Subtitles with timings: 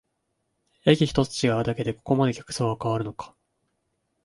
[0.83, 3.35] 駅ひとつ違うだけでここまで客層が変わるのか